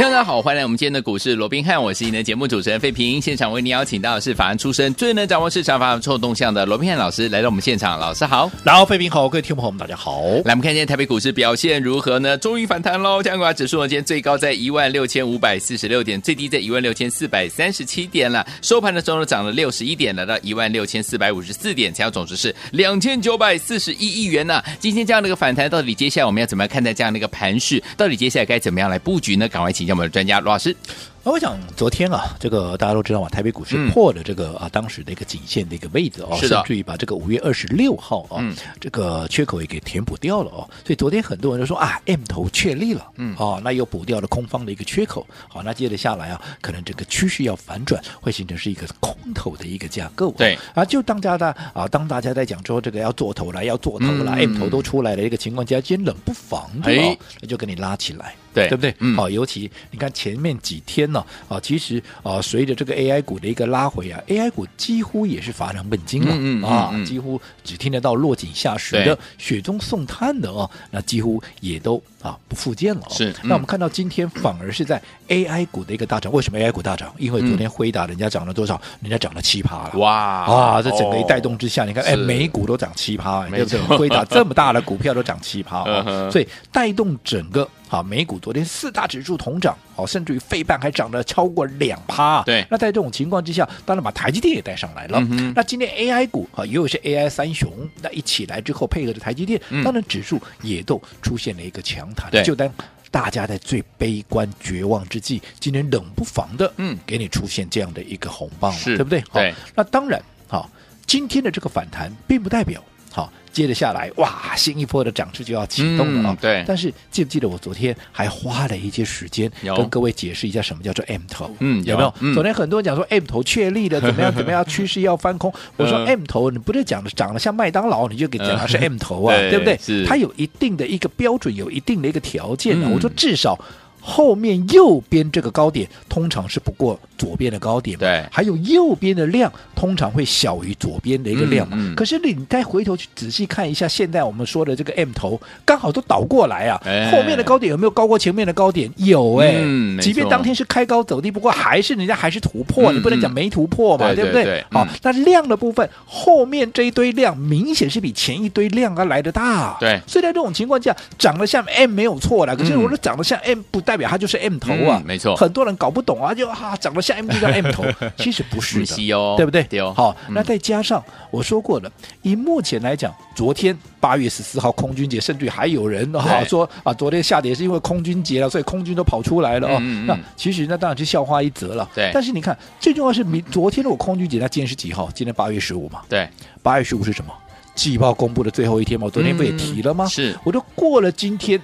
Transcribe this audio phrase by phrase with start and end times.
[0.00, 3.20] 大家好，欢迎来我们今天的股市罗宾汉，我是您的节目主持人费平。
[3.20, 8.00] 现场为您邀请到的是法案出身、最能掌握市场法案臭动向的罗宾汉老师来到我们现场。
[8.00, 10.22] 老师好，然后费平好，各位听众朋友们大家好。
[10.46, 12.34] 来，我们看今天台北股市表现如何呢？
[12.38, 13.22] 终于反弹喽！
[13.22, 18.46] 加权指数呢，今天最高在一万六千五百四十六点，最低在一万六千四百三十七点了。
[18.62, 24.62] 收盘的时候呢，涨了六十一点，来到一万六千四百五十四点，成交总值是两千九百四十一亿元呢。
[24.78, 27.82] 今天这样的一个反弹，到底接下来我们要怎么样看待这样的一个盘势？
[27.98, 29.46] 到底接下来该怎么样来布局呢？
[29.46, 30.74] 赶快请教我们的专家罗老师。
[31.22, 38.42] 那我想昨天啊，这个大家都知道嘛，台北股市破了这个啊当时的一个颈线的一个位置哦，甚至于把这个五月二十六号啊，
[38.80, 40.64] 这个缺口也给填补掉了哦。
[40.82, 50.32] 所以昨天很多人都说啊，M 头确立了，嗯，哦，那又补掉了空方的一个缺口，好，那接着下来啊，可能这个趋势要反转，会形成是一个空头的一个架构。
[50.38, 58.34] 对啊，就当家的啊，当大家在讲说这个要做头了，要做头了，M 头都出来了一个情况下，今天冷不防的哦，那就给你拉起来。
[58.52, 58.92] 对，对不对？
[58.98, 73.02] 嗯，好，尤其你看前面几天呢，啊，其实啊，随着这个 AI 股的一个拉回啊，AI 股几乎也是乏人问津了，嗯啊，几乎只听得到落井下石的、雪中送炭的啊，那几乎也都啊不复见了。
[73.10, 77.12] 是，那我们看到今天反而是在 AI 股的一个大涨，为什么 AI 股大涨？
[77.18, 78.80] 因为昨天辉达人家涨了多少？
[79.00, 79.98] 人家涨了七趴了。
[79.98, 83.80] 哇啊，这整个一带动之下，你看，哎，美股都涨七趴，对不对？
[83.98, 85.84] 辉达这么大的股票都涨七趴，
[86.30, 87.68] 所以带动整个。
[87.90, 92.40] 好，美股昨天四大指数同涨，好，甚至于费半还涨了超过两趴。
[92.44, 95.18] 对，那在这种情况之下，当然把台积电也带上来了。
[95.28, 97.68] 嗯、那今天 AI 股啊，也有些 AI 三雄，
[98.00, 102.30] 那一起来之后配合着台积电，嗯、当然指数也都出现了一个强弹。
[102.30, 102.72] 对，就当
[103.10, 109.20] 大家在最悲观绝望之际，今天冷不防的，嗯，给你出现这样的一个红棒了，是对不对？
[109.32, 109.52] 对。
[109.74, 110.70] 那当然，好，
[111.08, 113.32] 今天的这个反弹并不代表好。
[113.52, 116.40] 接着下来，哇，新一波的涨势就要启动了啊、哦嗯！
[116.40, 121.54] 对，但是记不记得我昨天还花了一些时间跟各位解释一下什么叫做 M 头？
[121.58, 122.14] 嗯，有没有？
[122.20, 124.34] 嗯、昨天很多人讲说 M 头确立了，怎么样？
[124.34, 124.64] 怎么样？
[124.64, 125.52] 趋势要翻空？
[125.76, 129.78] 我说 M 头，你不是讲的长得像麦当劳，你就给讲它是 M 头啊，对，对不对？
[129.78, 132.80] 是，它有一定的一个标准，有一定的一个条件。
[132.90, 133.58] 我说至少。
[134.00, 141.76] 后面右边这个高点通常是不过左边的高点，对，还有右边的量通常会小于左边的一个量嘛。
[141.78, 148.90] 嗯嗯、可是你再回头去仔细看一下，现在我们说的这个 M 头刚好都倒过来啊，哎、后面的高点有没有高过前面的高点？
[148.96, 154.64] 有哎、欸嗯，即便当天是开高走低，不过还是人家还是突破，嗯、你不能讲没突破嘛，嗯、对不对？
[154.70, 160.00] 好，那量的部分后面这一堆量明显是比前一堆量要来的大，对。
[160.06, 167.84] 所以在这种情况下，长得像 M 没有错了，可是我说长得像 M 不代表它就是 M 头啊，嗯、没错，很多人搞不懂啊，就哈、啊、长得像 M 就叫 M 头，
[168.16, 169.64] 其实不是的，哦、对不对？
[169.64, 169.92] 对哦。
[169.96, 171.02] 好，那再加上
[171.32, 171.90] 我说过了，
[172.22, 179.78] 以目前来讲，昨天八月十四号空军节，甚至还有人哈、啊、说啊，昨天下跌是因为空军节了，所以空军都跑出来了哦。
[179.80, 181.90] 嗯嗯、那其实那当然是笑话一则了。
[181.92, 182.12] 对。
[182.14, 185.10] 但是你看，最重要是明昨天的我空军节，那今天是几号？
[185.12, 186.02] 今天八月十五嘛。
[186.08, 186.28] 对。
[186.62, 187.34] 八月十五是什么？
[187.74, 189.06] 季报公布的最后一天嘛。
[189.06, 190.04] 我昨天不也提了吗？
[190.04, 190.38] 嗯、是。
[190.44, 191.60] 我都过了今天。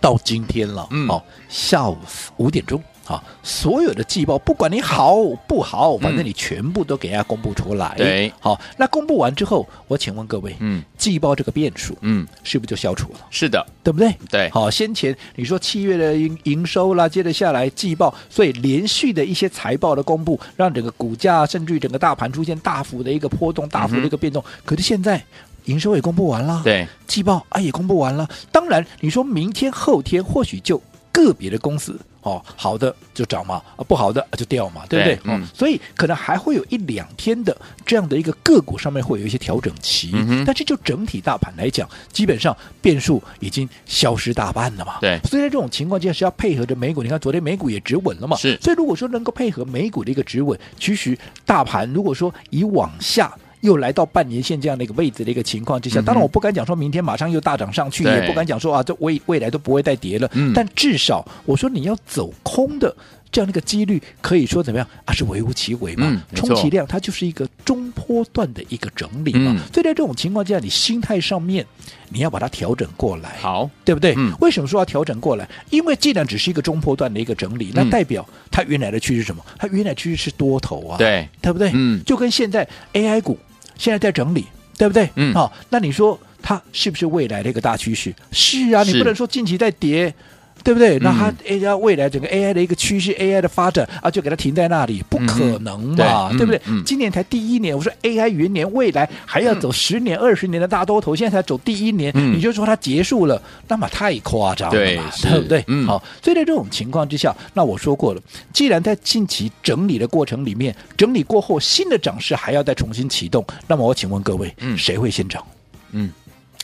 [0.00, 1.96] 到今天了，嗯，哦，下午
[2.36, 13.18] 五点钟，好，所有的季报，不管你好不好，反正你全部都给大家公布出来，对，好，那公布完之后，我请问各位，嗯，季报这个变数，嗯，是不是就消除了？
[13.30, 14.14] 是的，对不对？
[14.30, 25.22] 对，好，先前你说七月的营营收啦，接着下来季报，所以连续的一些财报的公布，让整个股价甚至于整个大盘出现大幅的一个波动，大幅的一个变动，可是现在。
[25.66, 28.28] 营收也公布完了，对，季报啊也公布完了。
[28.50, 30.80] 当然，你说明天后天或许就
[31.12, 35.18] 个别的公司哦，好的就涨嘛，啊不好的就掉嘛，对不对？
[35.24, 44.98] 嗯，所以可能还会有一两天的这样的一个个股上面会有一些调整期，嗯，但是就整体大盘来讲，基本上变数已经消失大半了嘛。
[45.00, 48.58] 对，所以在这种情况下是要配合着美股，你看昨天美股也止稳了嘛，是。
[48.60, 53.32] 所以如果说能够配合美股的一个止稳，其实大盘如果说以往下。
[53.60, 60.30] 又来到半年线这样的一个位置的一个情况之下，当然我不敢讲说明天马上又大涨上去，也不敢讲说啊，这未未来都不会再跌了。
[60.54, 62.94] 但至少我说你要走空的
[63.36, 65.12] 这样的一个几率，可以说怎么样啊？
[65.12, 66.22] 是微乎其微嘛。
[66.34, 69.54] 充其量它就是一个中波段的一个整理嘛。
[69.70, 71.66] 所以在这种情况下，你心态上面
[72.08, 74.16] 你要把它调整过来，好，对不对？
[74.40, 75.46] 为什么说要调整过来？
[75.68, 79.44] 因为既然只是一个中波段的一个整理，那代表它原来的趋势是什么？
[79.58, 81.70] 它原来趋势是多头啊，对，对不对？
[81.74, 83.38] 嗯，就跟现在 AI 股。
[83.76, 84.46] 现在在整理，
[84.78, 85.10] 对不对？
[85.16, 88.14] 嗯，好、哦，那你说它是不是未来的一个大趋势？
[88.32, 90.14] 是啊，你不能说近期在跌。
[90.64, 90.98] 对不对？
[90.98, 96.30] 那它 AI 未来整个 AI 的一个趋势，AI 的发展啊，就给它停在那里，不可能嘛？
[96.36, 96.60] 对不对？
[96.84, 105.10] 今年才第一年，我说 AI 元年，未来还要走十年、二十年的大多头，现在才走第一年，你就说它结束了，那么太夸张了嘛？
[105.22, 105.64] 对不对？
[105.86, 108.20] 好，所以在这种情况之下，那我说过了，
[108.52, 115.44] 既然在近期整理的过程里面，整理过后新的涨势还要再重新启动，那么我请问各位，谁会先涨？
[115.92, 116.10] 嗯。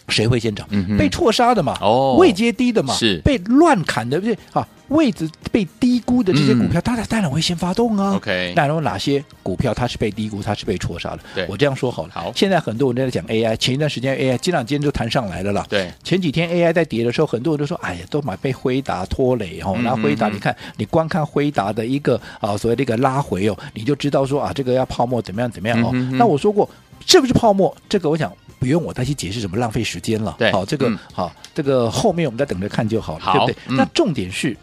[0.09, 0.67] 谁会先涨？
[0.71, 4.67] 嗯、被错杀的嘛，哦，位阶低的嘛，是被乱砍的，不是啊？
[4.89, 8.15] 位置被低估的这些股票，它、嗯、当然会先发动啊。
[8.17, 11.21] OK，那有哪些股票它是被低估，它是被错杀的？
[11.35, 12.11] 对，我这样说好了。
[12.13, 15.65] 好，现在很多人都在讲 AI，前一段时间 AI 今两天就弹上来了啦。
[15.67, 19.79] 对，前几天 AI 在跌的时候，很多人都说：“哎呀，都买被辉达拖累哦。
[19.83, 25.91] 那”辉达，你看，你光看辉达的一个啊，所谓的一个拉回哦，你就知道说啊，这个要泡沫怎么样怎么样哦。
[26.19, 26.69] 那我说过，
[27.07, 27.75] 是不是泡沫？
[27.89, 28.31] 这个我想。
[28.63, 30.37] 不用我再去解释什么浪费时间了。
[30.39, 33.75] 对，好，这个、嗯、好，这个后面我们再等着看就好了，好对不对？
[33.75, 34.57] 嗯、那重点是，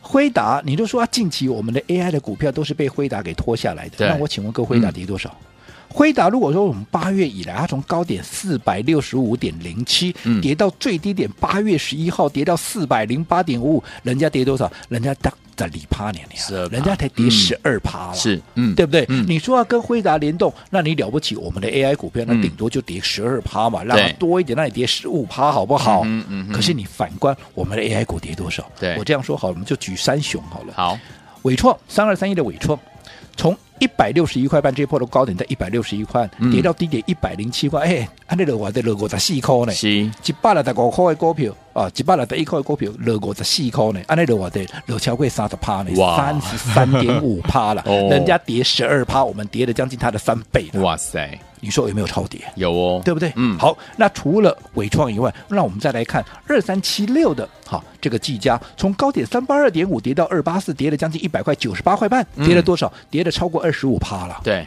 [0.00, 4.06] 辉达，你就说近期我们的 AI 的股票都是被辉达给拖下来的。
[4.06, 5.36] 那我请问各位，辉达跌多少？
[5.88, 14.70] 辉达、嗯、如果说我们八月以来，它从高点四百六十五点零七跌到最低点，八月十一号跌到四百零八点五五，人家跌多少？
[14.88, 15.34] 人家当。
[15.58, 19.04] 在里趴年年，人家才跌十二趴了，是，嗯，对不对？
[19.26, 21.34] 你说要跟辉达联动，那你了不起？
[21.34, 26.02] 我们的 AI 股票那顶多就跌十二趴嘛，让它多一点，那你跌十五趴好不好？
[26.04, 26.52] 嗯嗯。
[26.52, 28.64] 可是你反观我们的 AI 股跌多少？
[28.78, 30.72] 对，我这样说好了，我们就举三雄好了。
[30.76, 30.96] 好，
[31.42, 32.78] 纬创三二三一的纬创，
[33.36, 41.52] 从一百六十一块半这一波的高点在一百六十一块，跌到低点一百零七块，哎，按那个话在落五十四块呢，是，一百六十五块的股票。
[41.74, 50.68] 啊，一百六十一块的股票落五十四块呢，安尼落话的落超过三十趴呢，三十三点五趴了， 人家跌十二趴，我们跌了将近它的三倍。
[50.74, 52.40] 哇塞，你说有没有超跌？
[52.56, 53.32] 有哦，对不对？
[53.36, 62.92] 嗯，好，那除了伟创以外，那我们再来看二三七六的，好，这个技嘉从高点三八二点五跌到二八四，跌了将近一百块，九十八块半，跌了多少？
[63.08, 64.40] 跌了超过二十五趴了。
[64.42, 64.66] 对，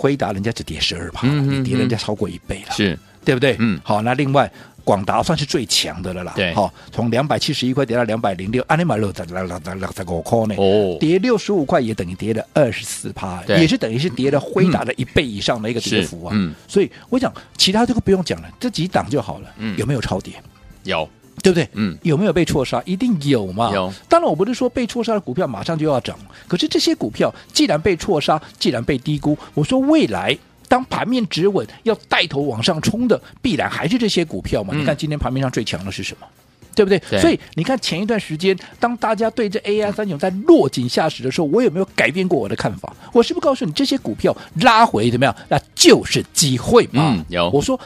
[0.00, 3.54] 辉达人家只跌十二趴，你跌人家超过一倍了，是对不对？
[3.58, 4.50] 嗯，好，那另外。
[4.82, 20.32] 广达算是最强的了啦，对，好，从两百七十一块跌到两百零六，安尼买六十六六六十五块呢，哦，跌六十五块也等于跌了二十四趴，也是等于是跌了辉达的一倍以上的一个跌幅啊，嗯，所以我想其他这个不用讲了，这几档就好了，嗯，有没有超跌？
[20.84, 21.08] 有，
[21.42, 21.68] 对不对？
[21.72, 22.82] 嗯，有没有被错杀？
[22.84, 23.92] 一定有嘛，有。
[24.08, 30.36] 当然我不是说被错杀的股票马上就要涨，可是这些股票既然被错杀，既然被低估，我说未来。
[30.68, 34.72] 当盘面止稳，要带头往上冲的，必然还是这些股票嘛？
[34.72, 36.26] 嗯、你看今天盘面上最强的是什么？
[36.76, 36.96] 对不对？
[37.10, 42.94] 对，所以你看前一段时间，当大家对这 AI 三雄在落井下石的时候，我有没有改变过我的看法？
[43.12, 45.34] 我是不是告诉你，这些股票拉回怎么样？
[45.48, 47.16] 那就是机会嘛。
[47.16, 47.78] 嗯、有我说。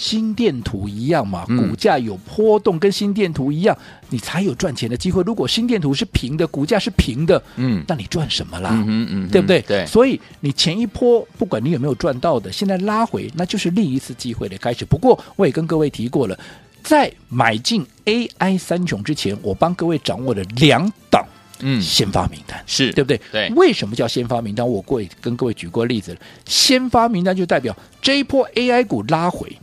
[0.00, 5.22] 心电图一样嘛，股价有波动，跟心电图一样，嗯、你才有赚钱的机会。
[5.24, 8.70] 如果心电图是平的，股价是平的，嗯，那你赚什么啦？
[8.72, 9.60] 嗯嗯，嗯对不对？
[9.60, 14.86] 对，所以你前一波不管你有没有赚到的，现在拉回，那就是另一次机会的开始。
[14.86, 16.38] 不过我也跟各位提过了，
[16.82, 21.22] 在买进 AI 三雄之前，我帮各位掌握了两档，
[21.58, 23.20] 嗯，先发名单是对不对？
[23.30, 24.66] 对，为什么叫先发名单？
[24.66, 29.54] 我过跟各位举过例子了，先发名单就代表这一波 AI 股拉回。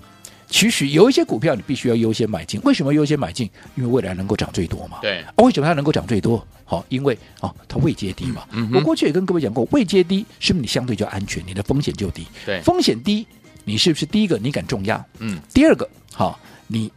[0.49, 3.49] 其实有一些股票你必须要优先买进，为什么优先买进？
[3.75, 4.99] 因为未来能够涨最多嘛。
[5.01, 6.45] 对，啊，为什么它能够涨最多？
[6.63, 8.45] 好，因为啊，它未接低嘛。
[8.51, 12.25] 嗯，我过去也跟各位讲过，未接低是不是你相对就安全，你的风险就低？
[12.45, 13.25] 对，风险低，
[13.65, 15.05] 你是不是第一个你敢重压？
[15.19, 16.91] 嗯，第二个，好，你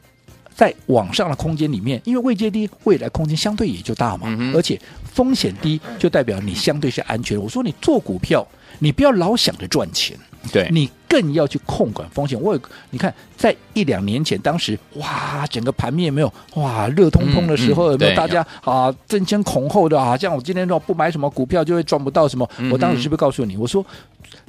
[0.61, 4.25] 在网上的空间里面，因为位阶低，未来空间相对也就大嘛。
[4.26, 4.79] 嗯，而且
[5.11, 7.40] 风险低，就代表你相对是安全。
[7.40, 8.47] 我说你做股票，
[8.79, 10.14] 你不要老想着赚钱。
[10.52, 12.38] 对，你更要去控管风险。
[12.38, 20.14] 我有，你看，在一两年前，当时哇，整个盘面有没有哇热通通的时候，有没有大家啊争先恐后的啊？
[20.14, 22.47] 像我今天说不买什么股票就会赚不到什么。
[22.71, 23.85] 我当时是不是告诉你，我说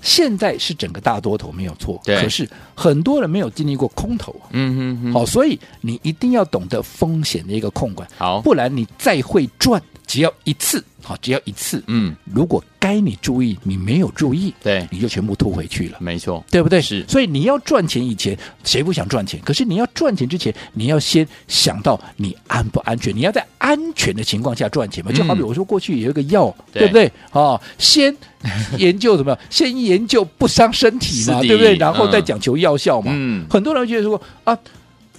[0.02, 4.36] 现在是整个大多头没有错，可是很多人没有经历过空头。
[4.52, 10.84] 嗯嗯，好，所以你一定要懂得风险的一个控管，好，不然你再会赚，只要一次。
[11.04, 16.80] 好，只要一次，嗯，如果该你注意，你没有注意，对，你就全部吐回去了，没错，对不对？
[16.80, 19.42] 是，所以你要赚钱以前，谁不想赚钱？
[19.44, 25.12] 可是你要赚钱之前，你要先想到你安不安全，你要在安全的情况下赚钱嘛。
[25.12, 27.12] 就好比我说过去有一个药，对不对？
[27.32, 28.16] 啊，先
[28.78, 29.38] 研究什么？
[29.50, 31.76] 先研究不伤身体嘛，对不对？
[31.78, 33.12] 然后再讲求药效嘛。
[33.16, 34.58] 嗯，很多人觉得说啊，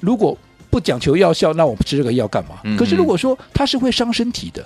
[0.00, 0.37] 如果
[0.71, 2.56] 不讲求药效，那我们吃这个药干嘛？
[2.76, 4.64] 可是如果说它是会伤身体的。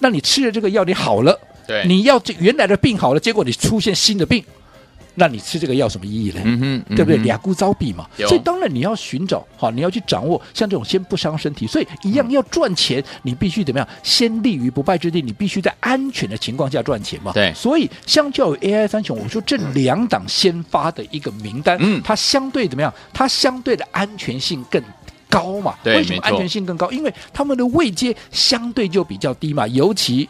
[0.00, 4.44] 那你吃了这个药，你好了，对，你要这原来的病好了，结果你出现新的病，
[5.18, 6.40] 那你吃这个药什么意义呢？
[6.44, 6.58] 嗯
[6.88, 7.16] 哼，对不对？
[7.18, 8.08] 俩孤招弊嘛。
[8.16, 13.88] 所以当然你要寻找好，你要去掌握像这种先不伤身体，所以一样要赚钱，你必须怎么样？
[14.02, 17.32] 先立于不败之地，你必须在安全的情况下赚钱嘛。
[17.32, 17.52] 对。
[17.52, 22.94] 所以相较于 AI 三雄，我说这两档先发的一个名单，嗯，它相对怎么样？
[23.12, 24.80] 它相对的安全性更
[25.28, 25.74] 高嘛？
[25.82, 26.90] 对，为什么安全性更高？
[26.92, 30.28] 因为他们的位阶相对就比较低嘛，尤其。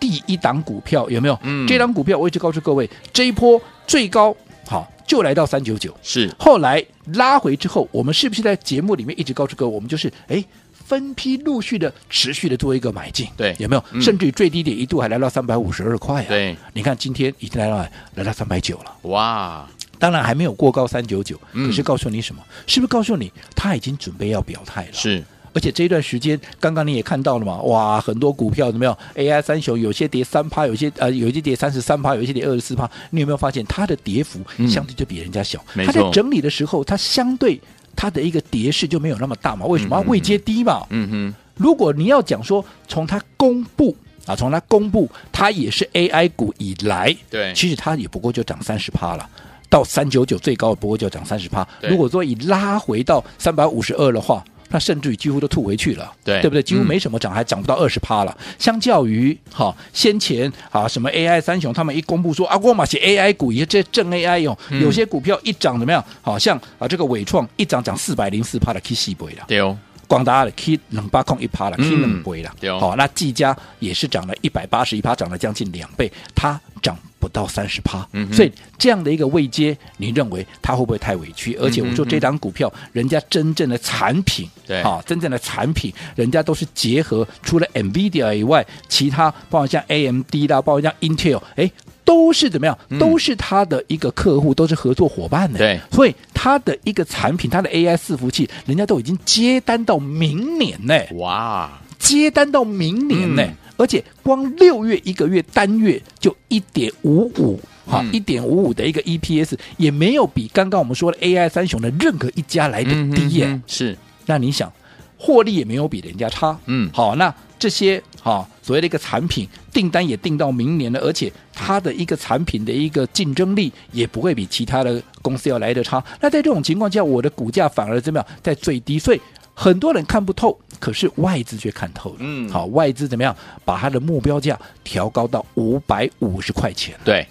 [0.00, 1.38] 第一档股票有没有？
[1.42, 4.34] 嗯，这档股票我一直告诉各位，这一波最高
[4.66, 13.84] 好就来到三九九，是后来拉回之后，我们是不是在节目里面一直告诉各位，我们就是哎分批陆续的持续的做一个买进，对，有没有？
[13.92, 16.26] 嗯、甚至于最低点一度还来到三百五十二块啊！
[16.28, 17.76] 对，你看今天已经来到
[18.14, 19.68] 来到三百九了，哇！
[19.98, 22.42] 当然还没有过高三九九，嗯、可是告诉你什么？
[22.66, 24.92] 是不是告诉你他已经准备要表态了？
[24.92, 25.24] 是。
[25.52, 27.60] 而且这一段时间，刚刚你也看到了嘛？
[27.62, 32.88] 哇，很多股票怎么样？AI 三雄有些跌三趴，有些呃，有些跌三十三趴，有些跌二十四趴。
[33.10, 35.62] 你有没有发现它的跌幅相对就比人家小？
[35.74, 37.60] 嗯、它在整理的时候，它相对
[37.96, 39.66] 它的一个跌势就没有那么大嘛？
[39.66, 39.96] 为什么？
[40.02, 40.86] 它位阶低嘛？
[40.90, 41.34] 嗯哼。
[41.56, 49.28] 如果你要讲说，从它公布啊，从它公布它也是 AI 股以来，对，其实它也不过就涨三十趴了，
[49.68, 51.66] 到三九九最高不过就涨三十趴。
[51.82, 54.44] 如果说以拉回到三百五十二的话。
[54.70, 56.62] 那甚至于几乎都吐回去了，对对不对？
[56.62, 58.36] 几乎没什么涨，嗯、还涨不到二十趴了。
[58.58, 66.04] 相较于哈先前啊什么 AI 三雄，他们一公布说啊，我买些 AI 股，也这正 AI 用、嗯，有些股票一涨怎么样？
[66.22, 69.76] 好像啊这个伟创一涨涨四百零四趴的 K 四倍了，对哦。
[70.08, 72.80] 广达的 K 能八空一趴了，K 两倍了。
[72.80, 76.98] 好，那技嘉也是涨了一百八十一趴，涨了将近两倍，它涨。
[77.20, 81.52] 不到三十趴，所以这样的一个位阶，你认为它会不会太委屈？
[81.54, 91.68] 而且我说这档股票，人家真正的产品，对，啊，真正的产品，人家都是结合除了 NVIDIA 以外，其他包括像 AMD 啦，包括像 Intel，哎，
[92.08, 92.78] 都是怎么样？
[92.98, 95.58] 都是他的一个客户，都是合作伙伴的。
[95.58, 100.98] 对，所以他的一个产品，他的 AI 伺服器，人家都已经接单到明年呢。
[101.16, 103.46] 哇，接单到明年呢。
[103.76, 113.44] 而且光六月一个月单月就一点五五哈，一点五五的一个 EPS 也没有比刚刚我们说的 AI 三雄的任何一家来的低耶。
[113.46, 114.72] 嗯、是，那你想
[115.18, 116.58] 获利也没有比人家差。
[116.64, 126.02] 嗯，好，那这些哈所谓的一个产品订单也订到明年了，而且它的一个产品的一个竞争力也不会比其他的公司要来得差。
[126.20, 128.98] 那在这种情况下，我的股价反而怎么样在最低？
[128.98, 129.20] 所以
[129.54, 130.58] 很多人看不透。
[130.80, 133.34] 可是外资却看透了，嗯，好，外资怎么样
[133.64, 136.96] 把它的目标价调高到五百五十块钱？
[137.04, 137.26] 对。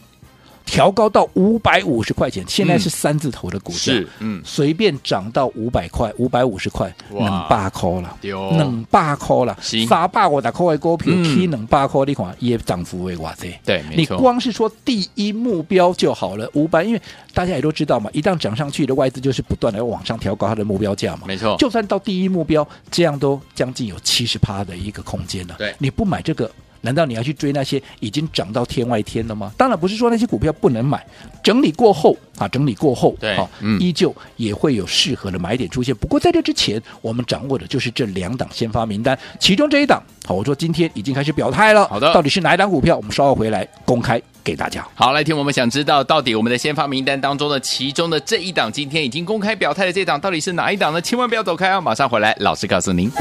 [0.68, 8.18] 调高到五百五十块钱，现在是三字头的股价，是嗯，随便涨到五百块、五百五十块，能八块了，
[8.58, 17.02] 能八块了，三百五十块的股票，K 能八块，你看也涨幅为哇塞，对，你光是说第一目标就好了，五百，因为
[17.34, 26.52] 大家也都知道嘛，一旦涨上去的外资就是不断的往上调高它的目标价嘛，没错，就算到第一目标，这样都将近有七十趴的一个空间了，对，你不买这个。
[26.88, 29.52] 难道你要去追那些已经涨到天外天了吗？
[29.58, 31.06] 当然不是说那些股票不能买，
[31.44, 35.94] 整理过后啊，整理过后，对，好、嗯，依旧也会有适合的买点出现。
[35.94, 41.86] 不过在这之前，我们掌握的就是这两档先发名单，其中这一档，好，我说今天已经开始表态了。
[41.90, 42.96] 好的，到底是哪一档股票？
[42.96, 44.88] 我们稍后回来公开给大家。
[44.96, 51.02] 好，来听我们想知道，到底我们的先发名单当中的其中的这一档，今天已经公开表态的这档，到底是哪一档呢？
[51.02, 51.82] 千万不要走开啊！
[51.82, 53.12] 马上回来，老师告诉您。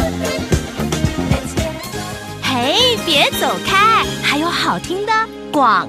[2.58, 5.12] 哎，别走开，还有好听的
[5.52, 5.86] 广。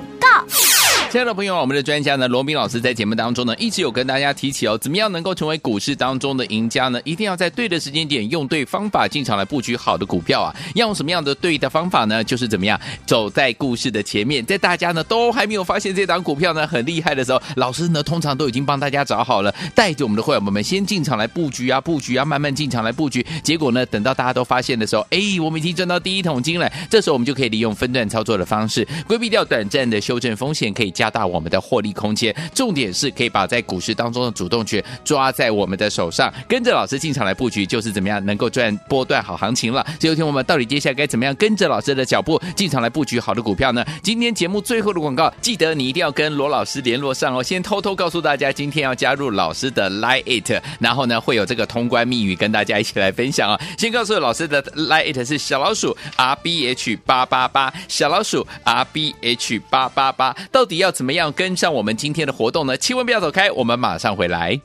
[1.10, 7.00] 亲爱的朋友，我们的专家呢，罗明老师在节目当中呢，一直有跟大家提起哦，怎么样能够成为股市当中的赢家呢？
[7.06, 10.54] 一定要在对的时间点，用对方法进场来布局好的股票啊！
[10.76, 12.22] 要用什么样的对的方法呢？
[12.22, 23.26] 就是怎么样走在故事的前面，在大家呢都还没有发现这档股票呢很厉害的时候，老师呢通常都已经帮大家找好了，带着我们的会员们先进场来布局啊，布局啊，慢慢进场来布局。
[23.42, 26.70] 结果呢，等到大家都发现的时候，哎，我们已经赚到第一桶金了。
[26.90, 39.86] 这时候我们就可以利用分段操作的方式，规避掉短暂的修正风险，可以加大我们的获利空间，重点是可以把在股市当中的主动权抓在我们的手上，跟着老师进场来布局，就是怎么样能够赚波段好行情了。
[40.00, 43.86] 最后听我们到底接下来该怎么样跟着老师的脚步进场来布局好的股票呢？
[44.02, 47.44] 今天节目最后的广告，记得你一定要跟罗老师联络上哦。
[47.44, 53.60] 先偷偷告诉大家，今天要加入老师的 Line It，然后呢会有这个通关密语跟大家一起来分享哦。
[53.78, 61.32] 先告诉老师的 Line It 是小老鼠 R B H 八八八，小老鼠 R B H 八八八，到底要怎么样？
[61.32, 64.60] 跟上我们今天的活动呢，千万不要走开，我们马上回来。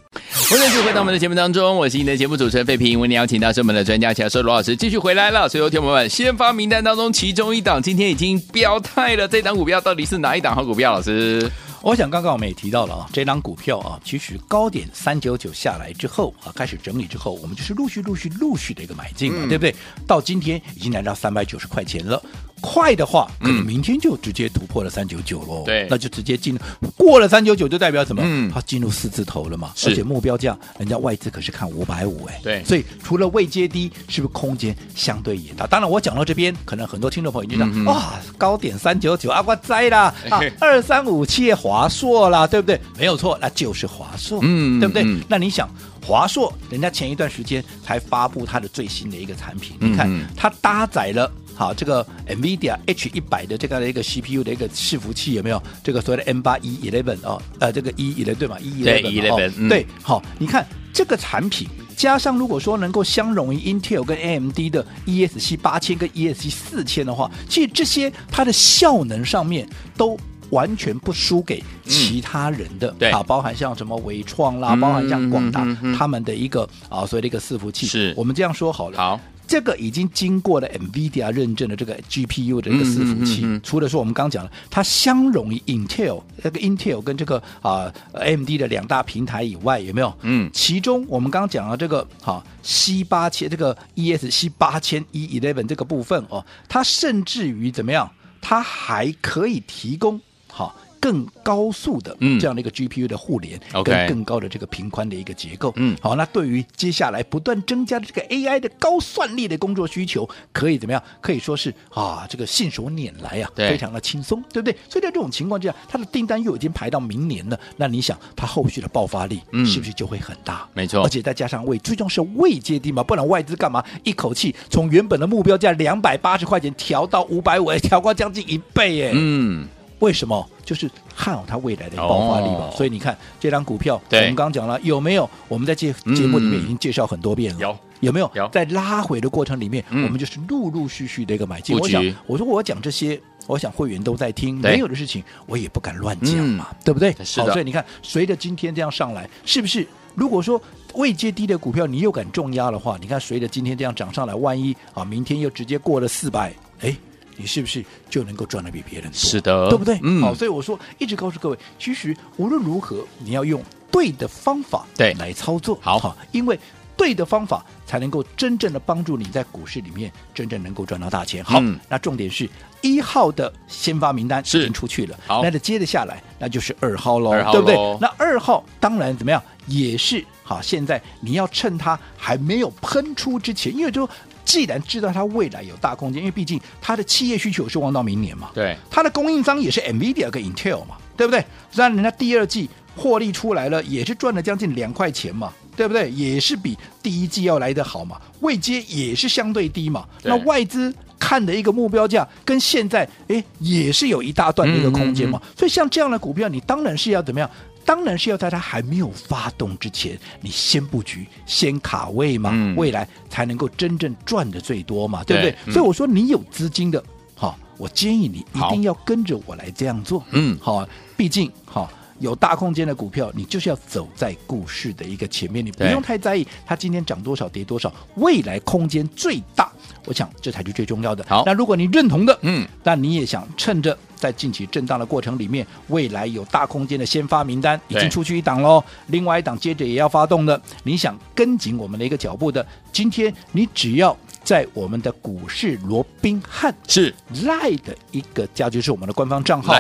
[0.51, 5.49] 欢迎继续回到我们的节目当中，我是你的节目主持人费平，为你邀请到是我们的专家教授罗老师继续回来了。
[5.49, 10.93] 所以，听友们，先发名单当中其中一档今天已经表态了，这档股票到底是哪一档好股票？
[10.93, 11.51] 老师。
[11.83, 19.75] 我想刚刚我们也提到了啊，这张股票啊，其实高点三九九下来之后啊，开始整理之后，我们就是陆续陆续陆续的一个买进嘛，嗯、对不对？
[20.07, 22.23] 到今天已经来到三百九十块钱了。
[22.63, 25.65] 快的话，可能明天就直接突破了三九九喽。
[25.67, 26.59] 对，那就直接进
[26.97, 28.23] 过了三九九，就代表什么？
[28.25, 29.73] 嗯，它进入四字头了嘛。
[29.75, 32.41] 是而且目标价，人家外资可是看五百五哎。
[32.43, 35.67] 对，所以除了位阶低，是不是空间相对也大？
[35.67, 42.81] 当然，我讲到这边，可能很多听众朋友就讲，嗯、哇，高点三九九啊，我栽啦啊，二三五七华硕啦，对不对？
[42.97, 45.03] 没有错，那就是华硕，嗯，对不对？
[45.03, 45.69] 嗯、那你想，
[46.07, 51.31] 华硕人家前一段时间才发布它的最新的一个产品，嗯、你看它搭载了。
[51.55, 55.63] 好，这个 NVIDIA H 一百的这个的一个 CPU 的一个伺服器有没有？
[55.85, 65.59] 这个所谓的 M 八 E Eleven 哦，呃，这个 E Eleven 对吗？E Eleven 对，好，你看这个产品加上如果说能够相容于 Intel 跟 AMD 的 ESC
[65.59, 70.19] 八千跟 ESC 四千的话，其实这些它的效能上面都
[70.51, 75.67] 完全不输给其他人的，嗯、对啊，包含像什么伟创啦，嗯、包含像广达
[75.97, 79.21] 他们的一个啊所谓的一个伺服器，是我们这样说好了，好。
[79.47, 90.15] 这个已经经过了 NVIDIA 认证的这个 GPU 的一个伺服器，嗯嗯嗯嗯、除了说我们刚讲了它相容于 Intel 那个 Intel 跟这个啊 AMD 的两大平台以外，有没有？
[90.23, 98.11] 嗯，其中我们刚刚讲了这个哈 C 八千这个 ESC 八千 E Eleven 这个部分哦，它甚至于怎么样？
[98.41, 100.75] 它还可以提供好。
[101.03, 111.03] 更高速的这样的一个 GPU 的互联，跟更高的这个频宽的一个结构，嗯，好，那对于接下来不断增加的这个 AI 的高算力的工作需求，可以怎么样？
[111.21, 114.79] 可以说是啊，这个信手拈来啊，非常的轻松，对不对？
[114.89, 120.69] 所以在这种情况之下，它的订单又已经排到明年了，那你想它后续的爆发力是不是就会很大？
[120.73, 129.67] 没错，而且再加上未，最终是未接低嘛，不然外资干嘛一口气从原本的目标价两百八十块钱调到五百五，调高将近一倍，哎，嗯。
[130.03, 130.49] 为什么？
[130.65, 132.69] 就是看好它未来的爆发力嘛。
[132.69, 135.31] 哦、所以你看这张股票，我们刚刚讲了有没有？
[135.47, 137.61] 我们在节节目里面已经介绍很多遍了。
[137.61, 138.29] 有有没有？
[138.49, 141.79] 在拉回的过程里面，嗯、我们就是陆陆续续的一个买进。
[141.79, 147.13] 我想，我说我讲这些，我想会员都在听，没有的事情我也不敢乱讲嘛，嗯、对不对？
[147.37, 149.87] 好，所以你看，随着今天这样上来，是不是？
[150.17, 150.61] 如果说
[150.95, 156.97] 未接低的股票你又敢重压的话，你看随着今天这样涨上来，万一啊明天又直接过了四百，哎。
[157.37, 159.17] 你是不是就能够赚的比别人多？
[159.17, 159.99] 是的，对不对？
[160.03, 166.59] 嗯，好，所以我说一直告诉各位，其实无论如何，你要用对的方法对来操作，好，好，因为
[166.97, 171.43] 对的方法才能够真正的帮助你在股市里面真正能够赚到大钱。
[171.43, 172.49] 好，嗯、那重点是
[172.83, 177.77] 一号的先发名单已经出去了，好，那就接着下来那就是二号喽，对不对？
[178.01, 184.09] 那二号当然怎么样也是好，现在你要趁它还没有喷出之前，因为就。
[184.45, 191.45] 既然知道它未来有大空间，因为毕竟它的企业需求是望到明年嘛，对，它的供应商也是 NVIDIA 跟 Intel 嘛，对不对？
[191.71, 196.11] 虽然人家第二季获利出来了，也是赚了将近两块钱嘛，对不对？
[196.11, 200.07] 也是比第一季要来得好嘛，位阶也是相对低嘛。
[200.23, 205.39] 那外资看的一个目标价跟现在，哎，也是有一大段的一个空间嘛。
[205.43, 207.49] 嗯嗯嗯，所以像这样的股票，你当然是要怎么样？
[207.85, 215.55] 当然是要在它还没有发动之前，你先布局、先卡位嘛，嗯、未来才能够真正赚的最多嘛，对不对？
[215.67, 217.03] 嗯、所以我说你有资金的，
[217.35, 221.91] 好，我建议你一定要跟着我来这样做，嗯，好，毕竟好
[222.21, 229.73] 有大空间的股票，你就是要走在故事的一个前面，你不用太在意它今天涨多少跌多少，未来空间最大，
[230.07, 231.25] 我想这才是最重要的。
[231.29, 233.97] 好，那如果你认同的，嗯，那你也想趁着。
[234.23, 249.73] 在近期震荡的过程里面，未来有大空间的先发名单已经出去一档喽，另外一档接着也要发动的，你想跟紧我们的一个脚步的，今天你只要在我们的股市罗宾汉是 Line 的一个加，就是我们的官方账号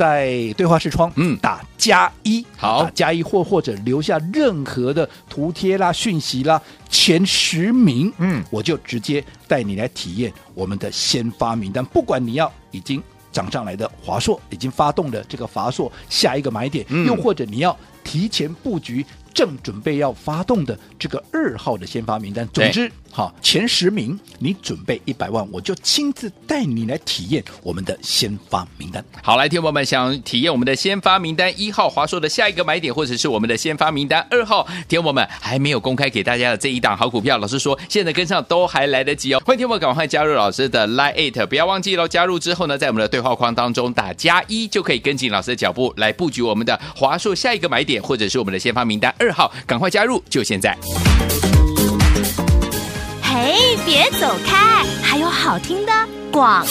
[0.00, 6.58] 在对话视窗嗯打加一好打加一或或者留下任何的图贴啦讯息啦
[6.88, 13.02] 前十名嗯我就直接带你来体验我们的先发名单，不管你要已经。
[13.32, 19.06] 涨上来的华硕已经发动的这个华硕下一个买点，嗯、又或者你要提前布局。
[19.32, 29.04] 正准备要发动的这个二号的先发名单，总之，好前十名，你准备一百万，我就亲自带你来体验我们的先发名单。
[29.22, 39.42] 好，来，听友们想体验我们的先发名单一号华硕的下一个买点，或者是我们的先发名单二号，听友们还没有公开给大家的这一档好股票，老师说现在跟上都还来得及哦。
[39.44, 42.06] 欢迎听友赶快加入老师的 Line，it，不要忘记喽。
[42.06, 49.14] 加入之后呢，在我们的对话框当中打加一，就可以跟紧老师的脚步来布局我们的华硕下一个买点，或者是我们的先发名单。
[49.18, 50.76] 二号，赶快加入，就现在！
[53.32, 55.92] 嘿，别走开，还好听的
[56.32, 56.66] 广告。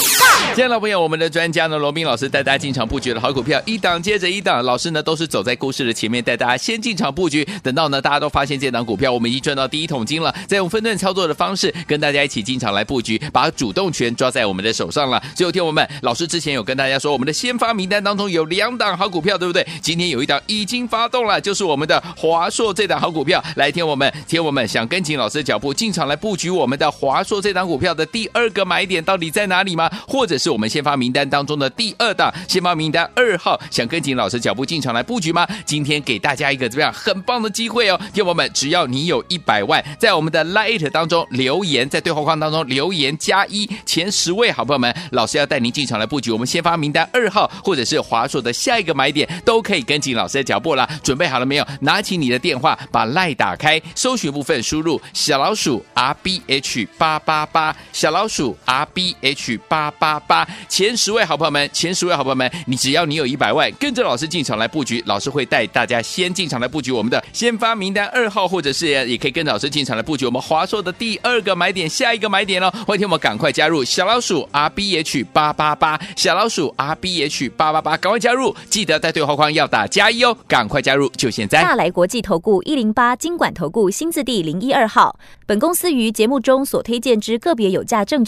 [0.53, 7.47] 亲爱的老朋友，我们的专家呢，罗宾老师带大家进场布局的好股票，一档接着一档，老师呢都是走在故事的前面，带大家先进场布局。
[7.61, 15.21] 等到呢大家都发现这档股票，我们已经赚到第一桶金了，再用分段操作的方式，跟大家一起进场来布局，把主动权抓在我们的手上了。
[15.35, 19.65] 最后听我们，老师之前有跟大家说，我们的先发名单当中有两档好股票，对不对？
[19.81, 23.43] 今天有一档已经发动了，就是我们的华硕这档好股票。
[23.55, 29.89] 来听我们，听我们想跟紧老师的脚步进场来布局我们的华硕这档股票的第二个买点到底在哪里吗？
[30.07, 35.47] 或者是我们先发名单当中的第二档先发名单二号，想跟紧老师脚步进场来布局吗？
[35.65, 37.99] 今天给大家一个怎么样很棒的机会哦！
[38.13, 50.87] 听我们，只要你有一百万，在我们的 Light 当中留言，在对话框当中留言加一，前十位好朋友们，老师要带您进场来布局我们先发名单二号，或者是华硕的下一个买点，都可以跟紧老师的脚步了。
[51.03, 51.65] 准备好了没有？
[51.81, 72.71] 拿起你的电话，把 Light 打开，搜寻部分输入小老鼠 R B H 八八八，小老鼠 R B H 八八八，前十位好朋友们，前十位好朋友们，你只要你有一百万，跟着老师进场来布局，老师会带大家先进场来布局我们的先发名单二号，或者是也可以跟着老师进场来布局我们华硕的第二个买点，下一个买点哦。
[72.85, 81.61] 欢迎我们赶快加入小老鼠 R B H 八八八，小老鼠 R B H 八八八，赶快加入，记得在对话框要打加一哦，赶快加入，就现在。
[81.61, 88.23] 大来国际投顾一零八金管投顾新字第零一二号，本公司于节目中所推荐之个别有价证